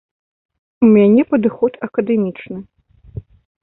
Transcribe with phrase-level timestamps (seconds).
[0.85, 2.59] У мяне падыход акадэмічны.